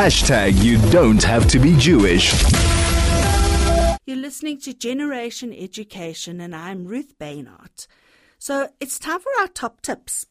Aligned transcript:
Hashtag 0.00 0.64
you 0.64 0.78
don't 0.90 1.22
have 1.24 1.46
to 1.48 1.58
be 1.58 1.76
Jewish. 1.76 2.32
You're 4.06 4.16
listening 4.16 4.58
to 4.60 4.72
Generation 4.72 5.52
Education, 5.52 6.40
and 6.40 6.56
I'm 6.56 6.86
Ruth 6.86 7.18
Beinart. 7.18 7.86
So 8.38 8.70
it's 8.80 8.98
time 8.98 9.20
for 9.20 9.28
our 9.40 9.48
top 9.48 9.82
tips. 9.82 10.24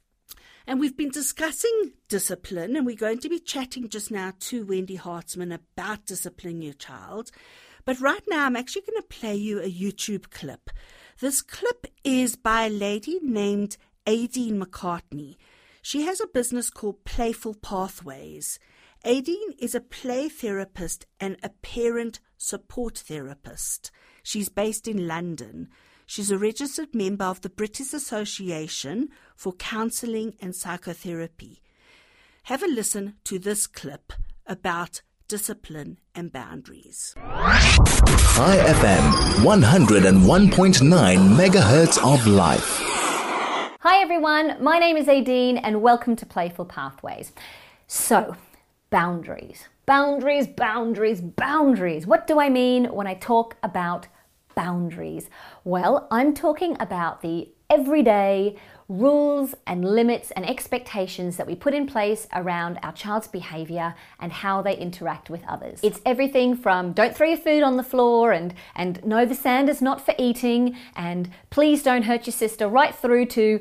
And 0.66 0.80
we've 0.80 0.98
been 0.98 1.12
discussing 1.12 1.92
discipline, 2.08 2.76
and 2.76 2.84
we're 2.84 2.96
going 2.96 3.20
to 3.20 3.30
be 3.30 3.38
chatting 3.38 3.90
just 3.90 4.10
now 4.10 4.34
to 4.40 4.66
Wendy 4.66 4.98
Hartzman 4.98 5.54
about 5.54 6.08
disciplining 6.08 6.64
your 6.64 6.74
child. 6.74 7.30
But 7.86 8.02
right 8.02 8.24
now, 8.28 8.48
I'm 8.48 8.56
actually 8.56 8.86
going 8.90 9.04
to 9.04 9.20
play 9.20 9.36
you 9.36 9.60
a 9.60 9.72
YouTube 9.72 10.32
clip. 10.32 10.72
This 11.20 11.44
clip 11.44 11.86
is 12.04 12.36
by 12.36 12.66
a 12.66 12.70
lady 12.72 13.20
named 13.22 13.78
Aideen 14.08 14.60
McCartney. 14.60 15.36
She 15.84 16.02
has 16.08 16.20
a 16.20 16.26
business 16.26 16.72
called 16.72 17.06
Playful 17.06 17.54
Pathways. 17.54 18.58
Aideen 19.06 19.56
is 19.58 19.74
a 19.74 19.80
play 19.80 20.28
therapist 20.28 21.06
and 21.22 21.38
a 21.42 21.48
parent 21.62 22.20
support 22.36 22.98
therapist. 22.98 23.92
She's 24.24 24.50
based 24.50 24.90
in 24.90 25.08
London. 25.08 25.70
She's 26.06 26.32
a 26.32 26.38
registered 26.38 26.94
member 26.94 27.24
of 27.24 27.40
the 27.40 27.50
British 27.50 27.94
Association 27.94 29.08
for 29.38 29.54
Counselling 29.54 30.34
and 30.42 30.54
Psychotherapy. 30.54 31.62
Have 32.44 32.62
a 32.62 32.68
listen 32.68 33.16
to 33.24 33.40
this 33.40 33.68
clip 33.68 34.12
about 34.46 35.02
discipline 35.30 36.00
and 36.14 36.30
boundaries. 36.34 37.16
Hi 37.20 38.58
FM, 38.58 39.46
101.9 39.46 41.38
megahertz 41.38 41.98
of 42.04 42.28
life. 42.28 42.80
Hi 43.80 44.02
everyone, 44.02 44.62
my 44.62 44.78
name 44.78 44.98
is 44.98 45.08
Aideen 45.08 45.58
and 45.64 45.82
welcome 45.82 46.18
to 46.18 46.26
Playful 46.26 46.66
Pathways. 46.66 47.32
So, 47.88 48.36
boundaries. 48.90 49.68
Boundaries, 49.86 50.48
boundaries, 50.48 51.22
boundaries. 51.22 52.06
What 52.06 52.28
do 52.28 52.40
I 52.40 52.50
mean 52.50 52.86
when 52.86 53.08
I 53.08 53.16
talk 53.16 53.58
about 53.64 54.08
boundaries? 54.56 55.30
Well, 55.64 56.08
I'm 56.12 56.34
talking 56.34 56.76
about 56.80 57.22
the 57.22 57.50
everyday 57.70 58.58
rules 58.90 59.54
and 59.68 59.86
limits 59.86 60.32
and 60.32 60.50
expectations 60.50 61.38
that 61.38 61.46
we 61.46 61.54
put 61.54 61.76
in 61.76 61.86
place 61.86 62.28
around 62.34 62.80
our 62.82 62.92
child's 62.92 63.28
behavior 63.28 63.94
and 64.20 64.32
how 64.32 64.64
they 64.64 64.76
interact 64.76 65.30
with 65.30 65.44
others. 65.48 65.80
It's 65.84 66.02
everything 66.06 66.56
from 66.56 66.94
don't 66.94 67.16
throw 67.16 67.28
your 67.28 67.38
food 67.38 67.62
on 67.62 67.78
the 67.78 67.84
floor 67.84 68.32
and 68.32 68.54
and 68.76 69.04
no 69.06 69.26
the 69.26 69.36
sand 69.36 69.70
is 69.70 69.82
not 69.82 70.04
for 70.04 70.16
eating 70.18 70.76
and 70.96 71.30
please 71.52 71.84
don't 71.84 72.04
hurt 72.04 72.26
your 72.26 72.34
sister 72.34 72.68
right 72.68 72.94
through 72.94 73.28
to 73.28 73.60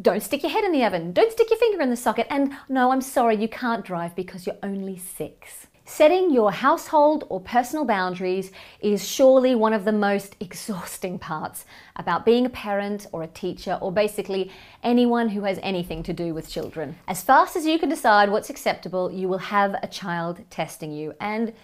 don't 0.00 0.22
stick 0.22 0.44
your 0.44 0.52
head 0.52 0.64
in 0.64 0.72
the 0.72 0.84
oven, 0.84 1.12
don't 1.12 1.32
stick 1.32 1.50
your 1.50 1.58
finger 1.58 1.82
in 1.82 1.90
the 1.90 1.96
socket 1.96 2.28
and 2.30 2.54
no 2.68 2.92
I'm 2.92 3.00
sorry 3.00 3.36
you 3.36 3.48
can't 3.48 3.84
drive 3.84 4.14
because 4.14 4.46
you're 4.46 4.56
only 4.62 4.96
6. 4.96 5.67
Setting 5.90 6.30
your 6.30 6.52
household 6.52 7.24
or 7.30 7.40
personal 7.40 7.86
boundaries 7.86 8.52
is 8.80 9.08
surely 9.08 9.54
one 9.54 9.72
of 9.72 9.86
the 9.86 9.90
most 9.90 10.36
exhausting 10.38 11.18
parts 11.18 11.64
about 11.96 12.26
being 12.26 12.44
a 12.44 12.50
parent 12.50 13.06
or 13.10 13.22
a 13.22 13.26
teacher 13.26 13.78
or 13.80 13.90
basically 13.90 14.52
anyone 14.82 15.30
who 15.30 15.44
has 15.44 15.58
anything 15.62 16.02
to 16.02 16.12
do 16.12 16.34
with 16.34 16.48
children. 16.48 16.94
As 17.08 17.22
fast 17.22 17.56
as 17.56 17.64
you 17.64 17.78
can 17.78 17.88
decide 17.88 18.30
what's 18.30 18.50
acceptable, 18.50 19.10
you 19.10 19.28
will 19.28 19.38
have 19.38 19.76
a 19.82 19.88
child 19.88 20.44
testing 20.50 20.92
you 20.92 21.14
and 21.22 21.54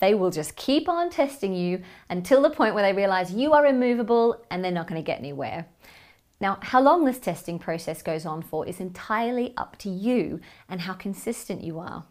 they 0.00 0.14
will 0.14 0.30
just 0.30 0.56
keep 0.56 0.88
on 0.88 1.10
testing 1.10 1.54
you 1.54 1.82
until 2.08 2.40
the 2.40 2.50
point 2.50 2.74
where 2.74 2.82
they 2.82 2.96
realize 2.96 3.34
you 3.34 3.52
are 3.52 3.66
immovable 3.66 4.42
and 4.50 4.64
they're 4.64 4.72
not 4.72 4.88
going 4.88 5.00
to 5.00 5.06
get 5.06 5.18
anywhere. 5.18 5.66
Now, 6.40 6.58
how 6.62 6.80
long 6.80 7.04
this 7.04 7.18
testing 7.18 7.58
process 7.58 8.02
goes 8.02 8.24
on 8.24 8.40
for 8.42 8.66
is 8.66 8.80
entirely 8.80 9.52
up 9.58 9.76
to 9.78 9.90
you 9.90 10.40
and 10.70 10.80
how 10.80 10.94
consistent 10.94 11.62
you 11.62 11.78
are. 11.78 12.04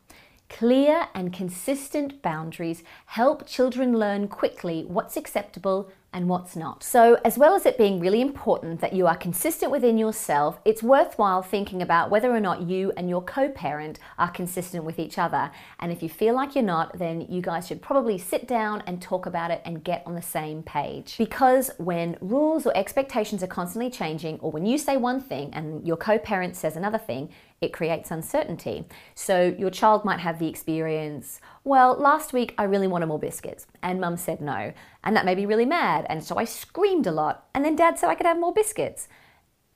Clear 0.53 1.07
and 1.15 1.33
consistent 1.33 2.21
boundaries 2.21 2.83
help 3.07 3.47
children 3.47 3.97
learn 3.97 4.27
quickly 4.27 4.85
what's 4.87 5.17
acceptable 5.17 5.89
and 6.13 6.29
what's 6.29 6.55
not. 6.55 6.83
So, 6.83 7.19
as 7.25 7.39
well 7.39 7.55
as 7.55 7.65
it 7.65 7.75
being 7.75 7.99
really 7.99 8.21
important 8.21 8.79
that 8.79 8.93
you 8.93 9.07
are 9.07 9.15
consistent 9.17 9.71
within 9.71 9.97
yourself, 9.97 10.59
it's 10.63 10.83
worthwhile 10.83 11.41
thinking 11.41 11.81
about 11.81 12.11
whether 12.11 12.31
or 12.31 12.39
not 12.39 12.61
you 12.61 12.93
and 12.95 13.09
your 13.09 13.23
co 13.23 13.49
parent 13.49 13.97
are 14.19 14.29
consistent 14.29 14.83
with 14.83 14.99
each 14.99 15.17
other. 15.17 15.49
And 15.79 15.91
if 15.91 16.03
you 16.03 16.09
feel 16.09 16.35
like 16.35 16.53
you're 16.53 16.63
not, 16.63 16.99
then 16.99 17.21
you 17.29 17.41
guys 17.41 17.67
should 17.67 17.81
probably 17.81 18.19
sit 18.19 18.47
down 18.47 18.83
and 18.85 19.01
talk 19.01 19.25
about 19.25 19.49
it 19.49 19.63
and 19.65 19.83
get 19.83 20.03
on 20.05 20.13
the 20.13 20.21
same 20.21 20.61
page. 20.61 21.15
Because 21.17 21.71
when 21.79 22.15
rules 22.21 22.67
or 22.67 22.77
expectations 22.77 23.41
are 23.41 23.47
constantly 23.47 23.89
changing, 23.89 24.37
or 24.39 24.51
when 24.51 24.67
you 24.67 24.77
say 24.77 24.97
one 24.97 25.19
thing 25.19 25.49
and 25.53 25.85
your 25.85 25.97
co 25.97 26.19
parent 26.19 26.55
says 26.55 26.75
another 26.75 26.99
thing, 26.99 27.29
it 27.63 27.73
creates 27.73 28.11
uncertainty. 28.11 28.85
So 29.15 29.55
your 29.57 29.69
child 29.69 30.05
might 30.05 30.19
have 30.19 30.37
the 30.37 30.47
experience, 30.47 31.39
well, 31.63 31.95
last 31.95 32.33
week 32.33 32.53
I 32.57 32.63
really 32.63 32.87
wanted 32.87 33.07
more 33.07 33.17
biscuits, 33.17 33.65
and 33.81 34.01
mum 34.01 34.17
said 34.17 34.41
no, 34.41 34.73
and 35.03 35.15
that 35.15 35.25
made 35.25 35.37
me 35.37 35.45
really 35.45 35.65
mad, 35.65 36.05
and 36.09 36.23
so 36.23 36.37
I 36.37 36.43
screamed 36.43 37.07
a 37.07 37.11
lot, 37.11 37.47
and 37.55 37.63
then 37.63 37.75
dad 37.75 37.97
said 37.97 38.09
I 38.09 38.15
could 38.15 38.25
have 38.25 38.39
more 38.39 38.53
biscuits. 38.53 39.07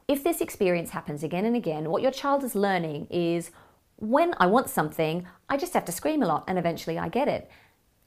If 0.08 0.24
this 0.24 0.42
experience 0.42 0.92
happens 0.92 1.24
again 1.24 1.46
and 1.46 1.56
again, 1.56 1.90
what 1.90 2.02
your 2.02 2.12
child 2.12 2.44
is 2.44 2.56
learning 2.56 3.08
is 3.10 3.52
when 3.96 4.36
I 4.38 4.46
want 4.46 4.70
something, 4.70 5.28
I 5.50 5.58
just 5.58 5.74
have 5.74 5.86
to 5.86 5.92
scream 5.92 6.22
a 6.22 6.28
lot, 6.28 6.44
and 6.48 6.60
eventually 6.60 7.00
I 7.00 7.10
get 7.10 7.28
it. 7.28 7.50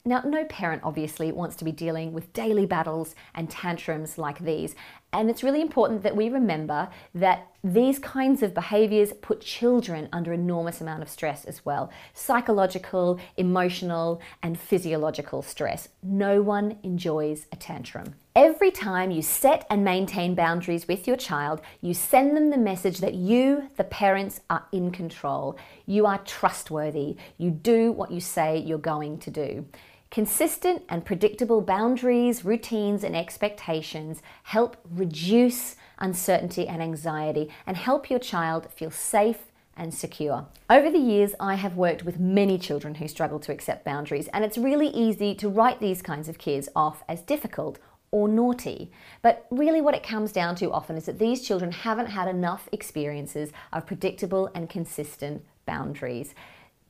Now, 0.03 0.21
no 0.21 0.45
parent 0.45 0.81
obviously 0.83 1.31
wants 1.31 1.55
to 1.57 1.65
be 1.65 1.71
dealing 1.71 2.11
with 2.11 2.33
daily 2.33 2.65
battles 2.65 3.13
and 3.35 3.49
tantrums 3.49 4.17
like 4.17 4.39
these, 4.39 4.75
and 5.13 5.29
it's 5.29 5.43
really 5.43 5.61
important 5.61 6.03
that 6.03 6.15
we 6.15 6.29
remember 6.29 6.89
that 7.13 7.47
these 7.63 7.99
kinds 7.99 8.41
of 8.41 8.53
behaviors 8.53 9.13
put 9.13 9.41
children 9.41 10.09
under 10.11 10.33
enormous 10.33 10.81
amount 10.81 11.03
of 11.03 11.09
stress 11.09 11.45
as 11.45 11.63
well 11.65 11.91
psychological, 12.13 13.19
emotional, 13.37 14.21
and 14.41 14.59
physiological 14.59 15.41
stress. 15.41 15.89
No 16.01 16.41
one 16.41 16.77
enjoys 16.83 17.45
a 17.51 17.55
tantrum. 17.55 18.15
Every 18.35 18.71
time 18.71 19.11
you 19.11 19.21
set 19.21 19.67
and 19.69 19.83
maintain 19.83 20.35
boundaries 20.35 20.87
with 20.87 21.05
your 21.05 21.17
child, 21.17 21.59
you 21.81 21.93
send 21.93 22.35
them 22.35 22.49
the 22.49 22.57
message 22.57 22.99
that 22.99 23.13
you, 23.13 23.69
the 23.75 23.83
parents, 23.83 24.39
are 24.49 24.65
in 24.71 24.91
control. 24.91 25.57
You 25.85 26.05
are 26.05 26.19
trustworthy. 26.19 27.17
You 27.37 27.51
do 27.51 27.91
what 27.91 28.11
you 28.11 28.21
say 28.21 28.57
you're 28.57 28.77
going 28.77 29.19
to 29.19 29.29
do. 29.29 29.65
Consistent 30.11 30.83
and 30.89 31.05
predictable 31.05 31.61
boundaries, 31.61 32.43
routines, 32.43 33.05
and 33.05 33.15
expectations 33.15 34.21
help 34.43 34.75
reduce 34.93 35.77
uncertainty 35.99 36.67
and 36.67 36.81
anxiety 36.81 37.49
and 37.65 37.77
help 37.77 38.09
your 38.09 38.19
child 38.19 38.69
feel 38.73 38.91
safe 38.91 39.53
and 39.77 39.93
secure. 39.93 40.45
Over 40.69 40.91
the 40.91 40.99
years, 40.99 41.33
I 41.39 41.55
have 41.55 41.77
worked 41.77 42.03
with 42.03 42.19
many 42.19 42.57
children 42.57 42.95
who 42.95 43.07
struggle 43.07 43.39
to 43.39 43.53
accept 43.53 43.85
boundaries, 43.85 44.27
and 44.33 44.43
it's 44.43 44.57
really 44.57 44.89
easy 44.89 45.33
to 45.35 45.47
write 45.47 45.79
these 45.79 46.01
kinds 46.01 46.27
of 46.27 46.37
kids 46.37 46.67
off 46.75 47.03
as 47.07 47.21
difficult 47.21 47.79
or 48.11 48.27
naughty. 48.27 48.91
But 49.21 49.47
really, 49.49 49.79
what 49.79 49.95
it 49.95 50.03
comes 50.03 50.33
down 50.33 50.55
to 50.57 50.73
often 50.73 50.97
is 50.97 51.05
that 51.05 51.19
these 51.19 51.41
children 51.41 51.71
haven't 51.71 52.07
had 52.07 52.27
enough 52.27 52.67
experiences 52.73 53.53
of 53.71 53.85
predictable 53.85 54.49
and 54.53 54.69
consistent 54.69 55.45
boundaries. 55.65 56.35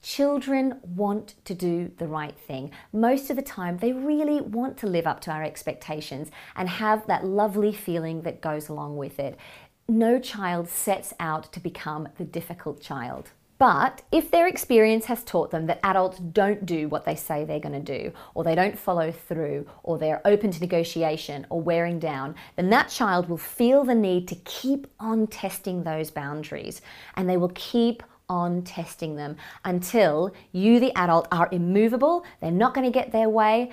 Children 0.01 0.79
want 0.81 1.35
to 1.45 1.53
do 1.53 1.91
the 1.97 2.07
right 2.07 2.35
thing. 2.35 2.71
Most 2.91 3.29
of 3.29 3.35
the 3.35 3.43
time, 3.43 3.77
they 3.77 3.93
really 3.93 4.41
want 4.41 4.77
to 4.77 4.87
live 4.87 5.05
up 5.05 5.21
to 5.21 5.31
our 5.31 5.43
expectations 5.43 6.31
and 6.55 6.67
have 6.67 7.05
that 7.05 7.23
lovely 7.23 7.71
feeling 7.71 8.23
that 8.23 8.41
goes 8.41 8.67
along 8.67 8.97
with 8.97 9.19
it. 9.19 9.37
No 9.87 10.19
child 10.19 10.69
sets 10.69 11.13
out 11.19 11.51
to 11.53 11.59
become 11.59 12.07
the 12.17 12.23
difficult 12.23 12.81
child. 12.81 13.29
But 13.61 14.01
if 14.11 14.31
their 14.31 14.47
experience 14.47 15.05
has 15.05 15.23
taught 15.23 15.51
them 15.51 15.67
that 15.67 15.79
adults 15.83 16.17
don't 16.17 16.65
do 16.65 16.87
what 16.87 17.05
they 17.05 17.13
say 17.13 17.45
they're 17.45 17.59
going 17.59 17.85
to 17.85 17.99
do, 17.99 18.11
or 18.33 18.43
they 18.43 18.55
don't 18.55 18.79
follow 18.79 19.11
through, 19.11 19.67
or 19.83 19.99
they're 19.99 20.25
open 20.25 20.49
to 20.49 20.59
negotiation 20.59 21.45
or 21.51 21.61
wearing 21.61 21.99
down, 21.99 22.33
then 22.55 22.71
that 22.71 22.89
child 22.89 23.29
will 23.29 23.37
feel 23.37 23.83
the 23.83 23.93
need 23.93 24.27
to 24.29 24.35
keep 24.45 24.87
on 24.99 25.27
testing 25.27 25.83
those 25.83 26.09
boundaries 26.09 26.81
and 27.15 27.29
they 27.29 27.37
will 27.37 27.51
keep 27.53 28.01
on 28.31 28.61
testing 28.63 29.17
them 29.17 29.35
until 29.65 30.33
you, 30.53 30.79
the 30.79 30.97
adult, 30.97 31.27
are 31.33 31.49
immovable, 31.51 32.23
they're 32.39 32.49
not 32.49 32.73
going 32.73 32.85
to 32.85 32.91
get 32.91 33.11
their 33.11 33.29
way, 33.29 33.69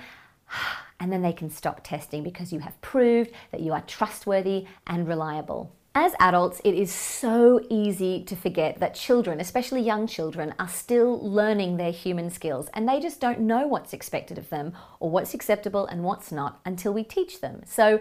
and 0.99 1.11
then 1.11 1.21
they 1.21 1.31
can 1.31 1.49
stop 1.49 1.79
testing 1.81 2.23
because 2.23 2.51
you 2.51 2.59
have 2.59 2.79
proved 2.81 3.31
that 3.51 3.61
you 3.61 3.71
are 3.71 3.81
trustworthy 3.81 4.67
and 4.85 5.07
reliable. 5.07 5.71
As 5.95 6.13
adults, 6.19 6.61
it 6.63 6.75
is 6.75 6.91
so 6.91 7.61
easy 7.69 8.23
to 8.25 8.35
forget 8.35 8.79
that 8.79 8.93
children, 8.93 9.39
especially 9.39 9.81
young 9.81 10.05
children, 10.07 10.53
are 10.59 10.67
still 10.67 11.19
learning 11.19 11.77
their 11.77 11.91
human 11.91 12.29
skills 12.29 12.69
and 12.73 12.87
they 12.87 12.99
just 12.99 13.19
don't 13.19 13.39
know 13.39 13.65
what's 13.65 13.93
expected 13.93 14.37
of 14.37 14.49
them 14.49 14.73
or 14.99 15.09
what's 15.09 15.33
acceptable 15.33 15.87
and 15.87 16.03
what's 16.03 16.31
not 16.31 16.59
until 16.65 16.93
we 16.93 17.03
teach 17.03 17.41
them. 17.41 17.61
So, 17.65 17.99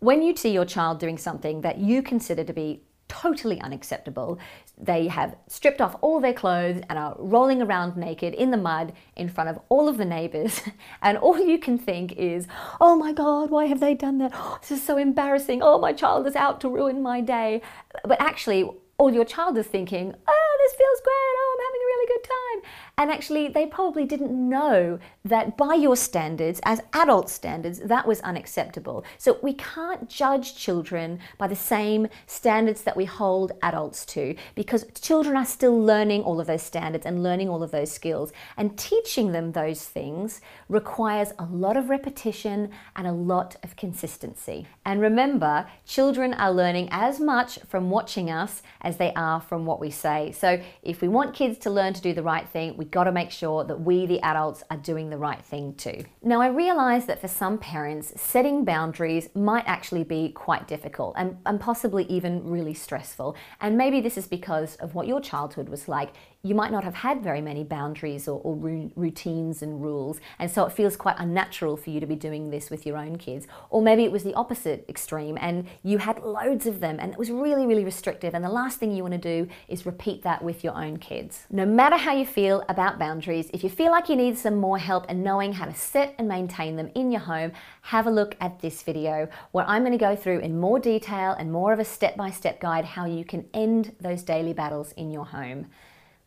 when 0.00 0.22
you 0.22 0.36
see 0.36 0.52
your 0.52 0.64
child 0.64 1.00
doing 1.00 1.18
something 1.18 1.60
that 1.62 1.78
you 1.78 2.02
consider 2.02 2.44
to 2.44 2.52
be 2.52 2.82
totally 3.22 3.60
unacceptable. 3.60 4.38
They 4.76 5.08
have 5.08 5.36
stripped 5.48 5.80
off 5.80 5.96
all 6.00 6.20
their 6.20 6.34
clothes 6.34 6.82
and 6.88 6.98
are 6.98 7.16
rolling 7.18 7.60
around 7.62 7.96
naked 7.96 8.34
in 8.34 8.50
the 8.50 8.56
mud 8.56 8.92
in 9.16 9.28
front 9.28 9.50
of 9.50 9.58
all 9.68 9.88
of 9.88 9.98
the 9.98 10.04
neighbors. 10.04 10.60
And 11.02 11.16
all 11.18 11.38
you 11.38 11.58
can 11.58 11.78
think 11.78 12.12
is, 12.12 12.46
oh 12.80 12.96
my 12.96 13.12
God, 13.12 13.50
why 13.50 13.66
have 13.66 13.80
they 13.80 13.94
done 13.94 14.18
that? 14.18 14.32
Oh, 14.34 14.58
this 14.60 14.70
is 14.70 14.82
so 14.82 14.96
embarrassing. 14.96 15.60
Oh, 15.62 15.78
my 15.78 15.92
child 15.92 16.26
is 16.26 16.36
out 16.36 16.60
to 16.60 16.68
ruin 16.68 17.02
my 17.02 17.20
day. 17.20 17.62
But 18.04 18.20
actually, 18.20 18.68
all 18.98 19.12
your 19.12 19.24
child 19.24 19.56
is 19.56 19.66
thinking, 19.66 20.06
oh, 20.34 20.50
this 20.62 20.74
feels 20.76 21.00
great. 21.08 21.34
Oh, 21.40 21.50
I'm 21.54 21.64
having 21.66 21.82
a 21.84 21.90
really 21.92 22.08
good 22.14 22.24
time. 22.36 22.47
And 22.96 23.10
actually, 23.10 23.48
they 23.48 23.66
probably 23.66 24.04
didn't 24.04 24.32
know 24.32 24.98
that 25.24 25.56
by 25.56 25.74
your 25.74 25.96
standards, 25.96 26.60
as 26.64 26.80
adult 26.92 27.30
standards, 27.30 27.80
that 27.80 28.06
was 28.06 28.20
unacceptable. 28.20 29.04
So 29.18 29.38
we 29.42 29.54
can't 29.54 30.08
judge 30.08 30.56
children 30.56 31.20
by 31.38 31.46
the 31.46 31.56
same 31.56 32.08
standards 32.26 32.82
that 32.82 32.96
we 32.96 33.04
hold 33.04 33.52
adults 33.62 34.04
to 34.06 34.34
because 34.54 34.84
children 35.00 35.36
are 35.36 35.44
still 35.44 35.80
learning 35.80 36.22
all 36.22 36.40
of 36.40 36.46
those 36.46 36.62
standards 36.62 37.06
and 37.06 37.22
learning 37.22 37.48
all 37.48 37.62
of 37.62 37.70
those 37.70 37.92
skills. 37.92 38.32
And 38.56 38.76
teaching 38.76 39.32
them 39.32 39.52
those 39.52 39.84
things 39.84 40.40
requires 40.68 41.32
a 41.38 41.44
lot 41.44 41.76
of 41.76 41.90
repetition 41.90 42.70
and 42.96 43.06
a 43.06 43.12
lot 43.12 43.56
of 43.62 43.76
consistency. 43.76 44.66
And 44.84 45.00
remember, 45.00 45.66
children 45.86 46.34
are 46.34 46.52
learning 46.52 46.88
as 46.90 47.20
much 47.20 47.58
from 47.68 47.90
watching 47.90 48.30
us 48.30 48.62
as 48.80 48.96
they 48.96 49.12
are 49.14 49.40
from 49.40 49.66
what 49.66 49.80
we 49.80 49.90
say. 49.90 50.32
So 50.32 50.60
if 50.82 51.00
we 51.00 51.08
want 51.08 51.34
kids 51.34 51.58
to 51.60 51.70
learn 51.70 51.92
to 51.94 52.00
do 52.00 52.12
the 52.12 52.22
right 52.22 52.37
thing, 52.46 52.76
we've 52.76 52.90
got 52.90 53.04
to 53.04 53.12
make 53.12 53.30
sure 53.30 53.64
that 53.64 53.80
we, 53.80 54.04
the 54.04 54.20
adults, 54.20 54.62
are 54.70 54.76
doing 54.76 55.08
the 55.08 55.16
right 55.16 55.42
thing 55.42 55.74
too. 55.74 56.04
Now, 56.22 56.42
I 56.42 56.48
realize 56.48 57.06
that 57.06 57.20
for 57.20 57.28
some 57.28 57.56
parents, 57.56 58.12
setting 58.20 58.66
boundaries 58.66 59.30
might 59.34 59.64
actually 59.66 60.04
be 60.04 60.28
quite 60.28 60.68
difficult 60.68 61.14
and, 61.16 61.38
and 61.46 61.58
possibly 61.58 62.04
even 62.04 62.44
really 62.44 62.74
stressful. 62.74 63.34
And 63.62 63.78
maybe 63.78 64.02
this 64.02 64.18
is 64.18 64.26
because 64.26 64.76
of 64.76 64.94
what 64.94 65.06
your 65.06 65.22
childhood 65.22 65.70
was 65.70 65.88
like 65.88 66.10
you 66.42 66.54
might 66.54 66.70
not 66.70 66.84
have 66.84 66.94
had 66.94 67.20
very 67.22 67.40
many 67.40 67.64
boundaries 67.64 68.28
or, 68.28 68.40
or, 68.44 68.54
routines 68.94 69.60
and 69.60 69.82
rules, 69.82 70.20
and 70.38 70.48
so 70.50 70.64
it 70.64 70.72
feels 70.72 70.96
quite 70.96 71.16
unnatural 71.18 71.76
for 71.76 71.90
you 71.90 71.98
to 71.98 72.06
be 72.06 72.14
doing 72.14 72.50
this 72.50 72.70
with 72.70 72.86
your 72.86 72.96
own 72.96 73.16
kids. 73.16 73.46
Or 73.70 73.82
maybe 73.82 74.04
it 74.04 74.12
was 74.12 74.22
the 74.22 74.34
opposite 74.34 74.84
extreme 74.88 75.36
and 75.40 75.66
you 75.82 75.98
had 75.98 76.22
loads 76.22 76.66
of 76.66 76.78
them 76.80 76.98
and 77.00 77.12
it 77.12 77.18
was 77.18 77.30
really, 77.30 77.66
really 77.66 77.84
restrictive, 77.84 78.34
and 78.34 78.44
the 78.44 78.48
last 78.48 78.78
thing 78.78 78.92
you 78.92 79.02
want 79.02 79.14
to 79.14 79.18
do 79.18 79.50
is 79.66 79.84
repeat 79.84 80.22
that 80.22 80.42
with 80.42 80.62
your 80.62 80.74
own 80.74 80.98
kids. 80.98 81.46
No 81.50 81.66
matter 81.66 81.96
how 81.96 82.12
you 82.12 82.24
feel 82.24 82.64
about 82.68 82.98
boundaries, 82.98 83.50
if 83.52 83.64
you 83.64 83.70
feel 83.70 83.90
like 83.90 84.08
you 84.08 84.16
need 84.16 84.38
some 84.38 84.56
more 84.56 84.78
help 84.78 85.10
in 85.10 85.24
knowing 85.24 85.54
how 85.54 85.64
to 85.64 85.74
set 85.74 86.14
and 86.18 86.28
maintain 86.28 86.76
them 86.76 86.90
in 86.94 87.10
your 87.10 87.22
home, 87.22 87.52
have 87.82 88.06
a 88.06 88.10
look 88.10 88.36
at 88.40 88.60
this 88.60 88.82
video 88.82 89.28
where 89.50 89.66
I'm 89.66 89.82
going 89.82 89.92
to 89.92 89.98
go 89.98 90.14
through 90.14 90.38
in 90.40 90.60
more 90.60 90.78
detail 90.78 91.32
and 91.32 91.50
more 91.50 91.72
of 91.72 91.80
a 91.80 91.84
step 91.84 92.16
by 92.16 92.30
step 92.30 92.60
guide 92.60 92.84
how 92.84 93.06
you 93.06 93.24
can 93.24 93.46
end 93.52 93.96
those 94.00 94.22
daily 94.22 94.52
battles 94.52 94.92
in 94.92 95.10
your 95.10 95.26
home. 95.26 95.66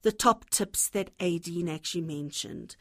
the 0.00 0.12
top 0.12 0.48
tips 0.48 0.88
that 0.88 1.14
Aideen 1.18 1.68
actually 1.68 2.00
mentioned. 2.00 2.76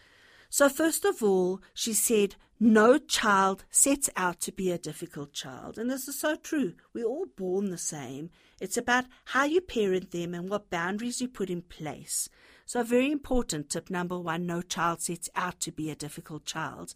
So, 0.50 0.70
first 0.70 1.04
of 1.04 1.22
all, 1.22 1.60
she 1.74 1.92
said, 1.92 2.36
No 2.58 2.98
child 2.98 3.66
sets 3.70 4.10
out 4.16 4.40
to 4.42 4.54
be 4.54 4.72
a 4.72 4.78
difficult 4.78 5.34
child. 5.34 5.78
And 5.78 5.92
this 5.92 6.08
is 6.08 6.18
so 6.18 6.38
true. 6.38 6.76
We're 6.94 7.04
all 7.04 7.26
born 7.36 7.70
the 7.70 7.78
same. 7.78 8.30
It's 8.62 8.78
about 8.78 9.08
how 9.26 9.44
you 9.44 9.60
parent 9.60 10.12
them 10.12 10.34
and 10.34 10.50
what 10.50 10.70
boundaries 10.70 11.20
you 11.20 11.28
put 11.28 11.50
in 11.50 11.64
place. 11.64 12.30
So, 12.68 12.84
very 12.84 13.10
important 13.14 13.70
tip 13.70 13.90
number 13.90 14.20
one 14.20 14.46
no 14.46 14.62
child 14.62 15.02
sets 15.02 15.30
out 15.38 15.62
to 15.62 15.72
be 15.72 15.90
a 15.90 15.96
difficult 15.96 16.44
child. 16.44 16.94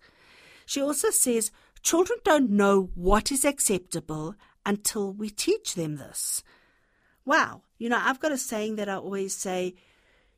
She 0.66 0.82
also 0.82 1.12
says 1.12 1.50
children 1.82 2.20
don't 2.26 2.50
know 2.50 2.90
what 2.94 3.32
is 3.32 3.46
acceptable 3.46 4.36
until 4.66 5.14
we 5.14 5.30
teach 5.30 5.76
them 5.76 5.96
this. 5.96 6.44
Wow. 7.24 7.62
You 7.78 7.88
know, 7.88 8.02
I've 8.04 8.20
got 8.20 8.34
a 8.34 8.38
saying 8.38 8.76
that 8.76 8.90
I 8.90 8.96
always 8.96 9.34
say, 9.34 9.76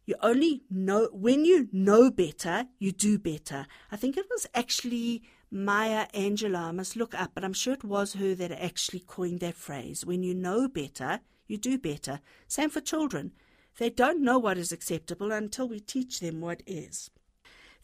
you 0.06 0.14
only 0.22 0.62
know 0.70 1.10
when 1.12 1.46
you 1.46 1.68
know 1.72 2.12
better, 2.12 2.68
you 2.78 2.92
do 2.92 3.18
better. 3.18 3.66
I 3.92 3.96
think 3.96 4.18
it 4.18 4.28
was 4.30 4.46
actually 4.54 5.24
Maya 5.50 6.06
Angelou. 6.14 6.58
I 6.58 6.72
must 6.72 6.96
look 6.96 7.20
up, 7.20 7.32
but 7.34 7.44
I'm 7.44 7.54
sure 7.54 7.74
it 7.74 7.84
was 7.84 8.14
her 8.14 8.36
that 8.36 8.52
actually 8.52 9.00
coined 9.00 9.40
that 9.40 9.56
phrase. 9.56 10.06
When 10.06 10.22
you 10.22 10.36
know 10.36 10.68
better, 10.68 11.22
you 11.48 11.58
do 11.58 11.80
better. 11.80 12.20
Same 12.48 12.70
for 12.70 12.82
children. 12.82 13.32
They 13.78 13.90
don't 13.90 14.22
know 14.22 14.38
what 14.38 14.58
is 14.58 14.72
acceptable 14.72 15.32
until 15.32 15.68
we 15.68 15.80
teach 15.80 16.20
them 16.20 16.42
what 16.42 16.62
is. 16.66 17.10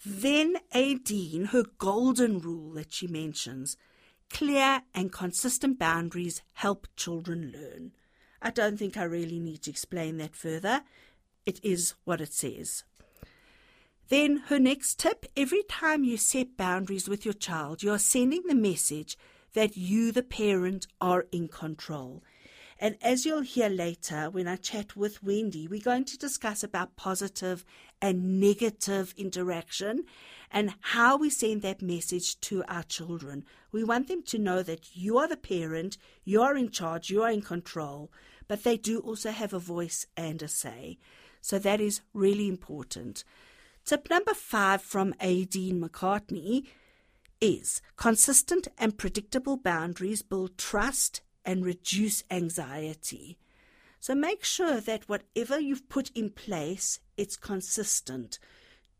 Then 0.05 0.57
Aideen, 0.73 1.47
her 1.47 1.63
golden 1.77 2.39
rule 2.39 2.71
that 2.73 2.93
she 2.93 3.07
mentions, 3.07 3.75
clear 4.29 4.83
and 4.93 5.11
consistent 5.11 5.79
boundaries 5.79 6.41
help 6.53 6.87
children 6.95 7.51
learn. 7.53 7.91
I 8.41 8.51
don't 8.51 8.77
think 8.77 8.95
I 8.95 9.03
really 9.03 9.39
need 9.39 9.63
to 9.63 9.71
explain 9.71 10.17
that 10.17 10.35
further. 10.35 10.83
It 11.45 11.59
is 11.63 11.95
what 12.05 12.21
it 12.21 12.33
says. 12.33 12.83
Then 14.07 14.43
her 14.47 14.59
next 14.59 14.99
tip 14.99 15.25
every 15.35 15.63
time 15.63 16.03
you 16.03 16.17
set 16.17 16.57
boundaries 16.57 17.09
with 17.09 17.25
your 17.25 17.33
child, 17.33 17.83
you 17.83 17.91
are 17.91 17.99
sending 17.99 18.43
the 18.47 18.55
message 18.55 19.17
that 19.53 19.75
you, 19.75 20.11
the 20.11 20.23
parent, 20.23 20.87
are 21.01 21.25
in 21.31 21.47
control. 21.47 22.23
And 22.81 22.95
as 23.01 23.25
you'll 23.25 23.41
hear 23.41 23.67
later 23.67 24.29
when 24.29 24.47
I 24.47 24.55
chat 24.55 24.95
with 24.95 25.21
Wendy, 25.21 25.67
we're 25.67 25.81
going 25.81 26.05
to 26.05 26.17
discuss 26.17 26.63
about 26.63 26.95
positive 26.95 27.65
and 28.01 28.39
negative 28.39 29.13
interaction 29.17 30.05
and 30.49 30.73
how 30.79 31.17
we 31.17 31.29
send 31.29 31.61
that 31.61 31.81
message 31.81 32.39
to 32.39 32.63
our 32.69 32.83
children. 32.83 33.43
We 33.73 33.83
want 33.83 34.07
them 34.07 34.23
to 34.23 34.39
know 34.39 34.63
that 34.63 34.95
you 34.95 35.17
are 35.17 35.27
the 35.27 35.35
parent, 35.35 35.97
you 36.23 36.41
are 36.41 36.55
in 36.55 36.69
charge, 36.71 37.09
you 37.09 37.21
are 37.21 37.29
in 37.29 37.41
control, 37.41 38.13
but 38.47 38.63
they 38.63 38.77
do 38.77 38.99
also 38.99 39.31
have 39.31 39.53
a 39.53 39.59
voice 39.59 40.05
and 40.15 40.41
a 40.41 40.47
say. 40.47 40.97
So 41.41 41.59
that 41.59 41.81
is 41.81 41.99
really 42.13 42.47
important. 42.47 43.25
Tip 43.83 44.09
number 44.09 44.33
five 44.33 44.81
from 44.81 45.13
Aideen 45.15 45.81
McCartney 45.81 46.67
is 47.41 47.81
consistent 47.97 48.69
and 48.77 48.97
predictable 48.97 49.57
boundaries 49.57 50.21
build 50.21 50.57
trust 50.57 51.21
and 51.49 51.65
reduce 51.65 52.23
anxiety. 52.29 53.35
So 53.99 54.13
make 54.13 54.43
sure 54.43 54.79
that 54.81 55.09
whatever 55.09 55.59
you've 55.59 55.89
put 55.89 56.11
in 56.13 56.29
place, 56.29 56.99
it's 57.17 57.35
consistent. 57.35 58.37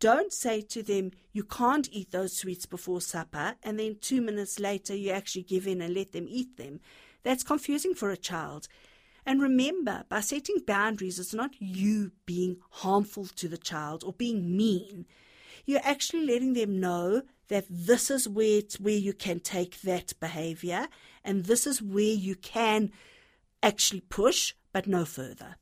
Don't 0.00 0.32
say 0.32 0.60
to 0.62 0.82
them, 0.82 1.12
you 1.32 1.44
can't 1.44 1.88
eat 1.92 2.10
those 2.10 2.36
sweets 2.36 2.66
before 2.66 3.00
supper, 3.00 3.54
and 3.62 3.78
then 3.78 3.98
two 4.00 4.20
minutes 4.20 4.58
later 4.58 4.96
you 4.96 5.12
actually 5.12 5.44
give 5.44 5.68
in 5.68 5.80
and 5.80 5.94
let 5.94 6.10
them 6.10 6.26
eat 6.28 6.56
them. 6.56 6.80
That's 7.22 7.44
confusing 7.44 7.94
for 7.94 8.10
a 8.10 8.16
child. 8.16 8.66
And 9.24 9.40
remember, 9.40 10.02
by 10.08 10.18
setting 10.18 10.56
boundaries, 10.66 11.20
it's 11.20 11.32
not 11.32 11.52
you 11.60 12.10
being 12.26 12.56
harmful 12.70 13.26
to 13.26 13.46
the 13.46 13.58
child 13.58 14.02
or 14.02 14.12
being 14.12 14.56
mean. 14.56 15.06
You're 15.66 15.84
actually 15.84 16.26
letting 16.26 16.54
them 16.54 16.80
know 16.80 17.22
that 17.50 17.66
this 17.68 18.10
is 18.10 18.28
where, 18.28 18.62
where 18.80 18.94
you 18.94 19.12
can 19.12 19.38
take 19.38 19.82
that 19.82 20.18
behavior 20.18 20.88
and 21.22 21.44
this 21.44 21.66
is 21.66 21.82
where 21.82 22.02
you 22.02 22.34
can 22.34 22.90
actually 23.62 24.00
push, 24.00 24.54
but 24.72 24.86
no 24.86 25.04
further. 25.04 25.56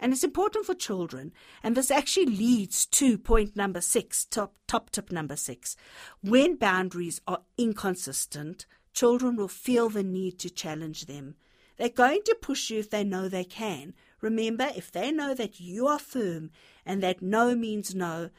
And 0.00 0.12
it's 0.12 0.24
important 0.24 0.64
for 0.64 0.74
children. 0.74 1.32
And 1.62 1.76
this 1.76 1.90
actually 1.90 2.26
leads 2.26 2.86
to 2.86 3.18
point 3.18 3.56
number 3.56 3.80
six, 3.80 4.24
top, 4.24 4.54
top 4.66 4.90
tip 4.90 5.10
number 5.10 5.36
six. 5.36 5.76
When 6.22 6.56
boundaries 6.56 7.20
are 7.26 7.42
inconsistent, 7.56 8.66
children 8.94 9.36
will 9.36 9.48
feel 9.48 9.88
the 9.88 10.04
need 10.04 10.38
to 10.38 10.50
challenge 10.50 11.06
them. 11.06 11.34
They're 11.76 11.88
going 11.88 12.22
to 12.26 12.36
push 12.40 12.70
you 12.70 12.78
if 12.78 12.90
they 12.90 13.04
know 13.04 13.28
they 13.28 13.44
can. 13.44 13.94
Remember, 14.20 14.70
if 14.76 14.90
they 14.90 15.12
know 15.12 15.34
that 15.34 15.60
you 15.60 15.86
are 15.86 15.98
firm 15.98 16.50
and 16.86 17.02
that 17.02 17.22
no 17.22 17.54
means 17.54 17.94
no, 17.94 18.30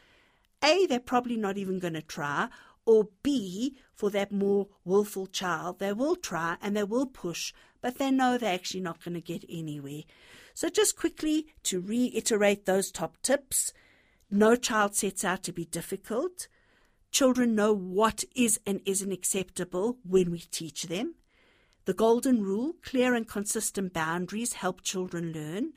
A, 0.64 0.86
they're 0.88 1.00
probably 1.00 1.38
not 1.38 1.58
even 1.58 1.80
going 1.80 1.94
to 1.94 2.02
try, 2.02 2.50
or 2.90 3.10
B, 3.22 3.78
for 3.94 4.10
that 4.10 4.32
more 4.32 4.68
willful 4.84 5.28
child, 5.28 5.80
they 5.80 5.94
will 5.94 6.16
try 6.16 6.58
and 6.62 6.76
they 6.76 6.84
will 6.84 7.06
push, 7.06 7.54
but 7.82 7.98
they 7.98 8.10
know 8.10 8.38
they're 8.38 8.54
actually 8.54 8.82
not 8.82 9.04
going 9.04 9.14
to 9.14 9.22
get 9.22 9.46
anywhere. 9.48 10.04
So, 10.54 10.70
just 10.70 10.98
quickly 10.98 11.48
to 11.64 11.80
reiterate 11.80 12.66
those 12.66 12.92
top 12.92 13.22
tips 13.22 13.74
no 14.32 14.56
child 14.56 14.96
sets 14.96 15.26
out 15.26 15.42
to 15.44 15.52
be 15.52 15.66
difficult. 15.66 16.48
Children 17.12 17.56
know 17.56 17.74
what 17.74 18.24
is 18.36 18.60
and 18.66 18.80
isn't 18.86 19.12
acceptable 19.12 19.98
when 20.08 20.30
we 20.30 20.40
teach 20.40 20.84
them. 20.84 21.16
The 21.86 21.96
golden 21.96 22.44
rule 22.44 22.74
clear 22.84 23.16
and 23.16 23.28
consistent 23.28 23.92
boundaries 23.92 24.54
help 24.54 24.84
children 24.84 25.32
learn. 25.34 25.74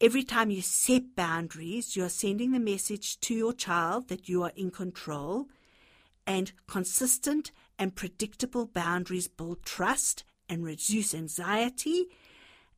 Every 0.00 0.22
time 0.22 0.52
you 0.52 0.62
set 0.62 1.16
boundaries, 1.16 1.96
you 1.96 2.04
are 2.04 2.08
sending 2.08 2.52
the 2.52 2.60
message 2.60 3.18
to 3.20 3.34
your 3.34 3.52
child 3.52 4.06
that 4.06 4.28
you 4.28 4.44
are 4.44 4.52
in 4.54 4.70
control 4.70 5.48
and 6.28 6.52
consistent 6.68 7.50
and 7.78 7.96
predictable 7.96 8.66
boundaries 8.66 9.28
build 9.28 9.64
trust 9.64 10.24
and 10.46 10.62
reduce 10.62 11.14
anxiety. 11.14 12.04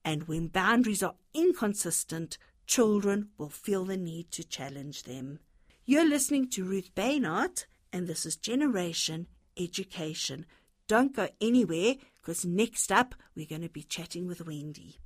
And 0.05 0.29
when 0.29 0.47
boundaries 0.47 1.03
are 1.03 1.17
inconsistent, 1.35 2.39
children 2.67 3.31
will 3.37 3.49
feel 3.49 3.85
the 3.85 3.97
need 3.97 4.31
to 4.31 4.45
challenge 4.45 5.03
them. 5.03 5.41
You're 5.85 6.09
listening 6.09 6.49
to 6.51 6.65
Ruth 6.65 6.95
Beinart, 6.95 7.67
and 7.93 8.07
this 8.07 8.25
is 8.25 8.37
Generation 8.37 9.27
Education. 9.59 10.47
Don't 10.87 11.15
go 11.15 11.29
anywhere 11.41 11.97
because 12.21 12.45
next 12.45 12.93
up 12.93 13.17
we're 13.35 13.47
going 13.47 13.63
to 13.63 13.69
be 13.69 13.83
chatting 13.83 14.29
with 14.29 14.47
Wendy. 14.47 15.01